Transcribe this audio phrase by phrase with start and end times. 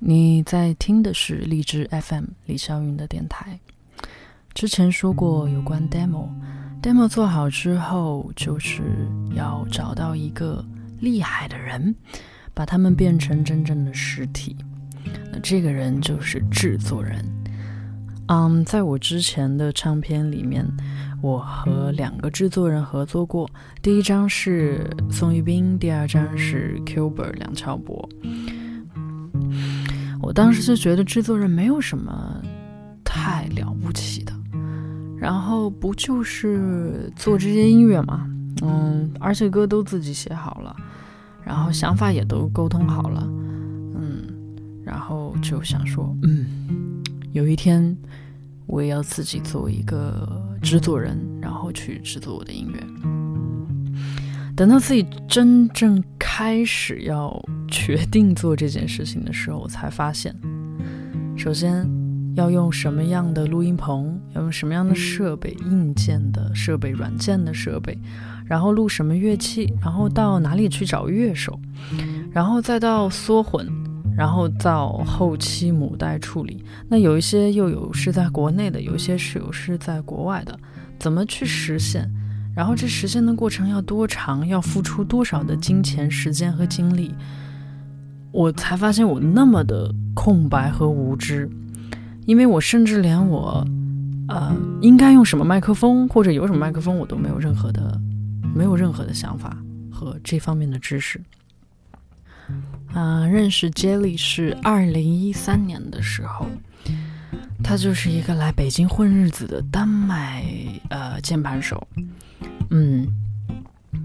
[0.00, 3.58] 你在听的是荔枝 FM 李霄云的电台。
[4.54, 8.82] 之前说过有关 demo，demo 做好之后，就是
[9.34, 10.64] 要找到一个
[11.00, 11.94] 厉害的人，
[12.54, 14.56] 把他们变成真正的实体。
[15.32, 17.24] 那这个人就是制作人。
[18.28, 20.64] 嗯，在我之前的唱片里面，
[21.20, 23.50] 我和两个制作人合作过，
[23.82, 28.08] 第一张是宋玉斌，第二张是 Cuber 梁翘柏。
[30.20, 32.42] 我当时就觉得制作人没有什么
[33.04, 34.32] 太了不起的，
[35.16, 38.28] 然后不就是做这些音乐嘛，
[38.62, 40.76] 嗯，而且歌都自己写好了，
[41.44, 43.26] 然后想法也都沟通好了，
[43.94, 44.26] 嗯，
[44.84, 47.96] 然后就想说，嗯，有一天
[48.66, 50.28] 我也要自己做一个
[50.60, 53.17] 制作人，然后去制作我的音乐。
[54.58, 60.34] 等到自己真正开始要决定做这件事情的时候，我才发现，
[61.36, 61.88] 首先
[62.34, 67.96] 要用什么样的录音棚，要用什么样的设备，硬件的设备、软件的设备，
[68.46, 71.56] 然后录什么乐器，然后到哪里去找乐手，
[72.32, 73.64] 然后再到缩混，
[74.16, 76.64] 然后到后期母带处理。
[76.88, 80.58] 那有一些又有是在国内的，有一些是有是在国外的，
[80.98, 82.12] 怎么去实现？
[82.58, 84.44] 然后这实现的过程要多长？
[84.44, 87.14] 要付出多少的金钱、时间和精力？
[88.32, 91.48] 我才发现我那么的空白和无知，
[92.26, 93.64] 因为我甚至连我，
[94.26, 97.96] 呃，应该用什么麦克风或者有什么麦克风，我都没有任何的，
[98.52, 99.56] 没有任何的想法
[99.88, 101.20] 和这方面的知识。
[102.92, 106.48] 啊，认识 Jelly 是二零一三年的时候。
[107.62, 110.44] 他就是一个来北京混日子的丹麦
[110.90, 111.86] 呃键盘手，
[112.70, 113.06] 嗯，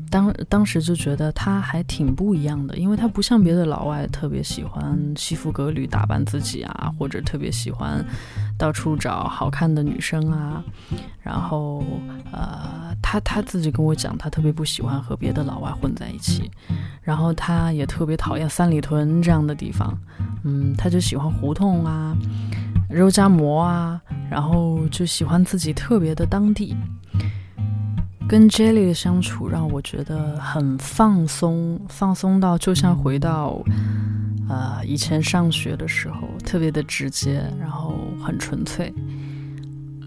[0.09, 8.03] 当当时就觉得他还挺不一样的，因为他不像别的老外特别喜欢西服革履打扮自己啊，或者特别喜欢
[8.57, 10.63] 到处找好看的女生啊，
[11.21, 11.83] 然后
[12.31, 16.49] 呃，他他自己跟我讲，他特别不喜欢和别的老外混在一起，
[17.01, 19.93] 然后他也特别讨厌三里屯这样的地方，
[20.43, 22.15] 嗯，他就喜欢胡同啊。
[22.89, 23.99] 肉夹馍啊，
[24.29, 26.75] 然后就喜欢自己特别的当地。
[28.27, 33.61] 跟 Jelly 的相处让我觉得很放松，放松到就像回到
[34.49, 38.93] 呃以前上学的时候，特别的直接，然后很纯粹。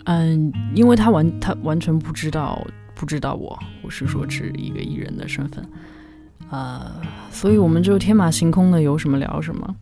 [0.07, 5.65] 嗯，因为他完他完全不知道不知道我，我是说指一个艺人的身份，
[6.51, 6.91] 呃，
[7.31, 9.77] 所以我们就天马行空的有什么聊什么。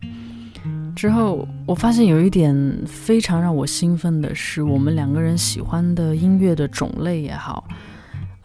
[0.95, 2.55] 之后，我发现有一点
[2.87, 7.67] 非常让我兴奋的是，我们两个人喜欢的音乐的种类也好，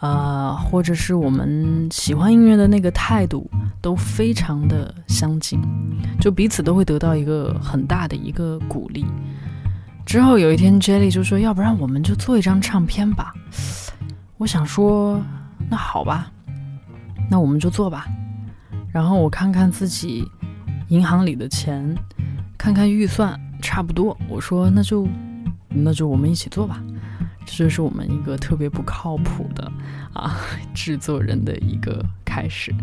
[0.01, 3.49] 啊，或者是我们喜欢音乐的那个态度
[3.81, 5.61] 都非常的相近，
[6.19, 9.05] 就彼此都会得到一个很大的一个鼓励。
[10.05, 13.33] 之后有一天，Jelly 就说：“要不然我们就做一张唱片吧。”
[14.39, 15.23] 我想说
[15.71, 16.33] ：“那好吧，
[17.31, 18.07] 那我们就做吧。”
[18.93, 20.27] 然后我看看自己
[20.89, 21.97] 银行里的钱。
[22.59, 25.09] 看看预算差不多，我说那就
[25.71, 26.83] 那就我们一起做吧。
[27.47, 29.71] 这就是我们一个特别不靠谱的
[30.13, 30.37] 啊
[30.75, 32.75] 制作人的一个开始。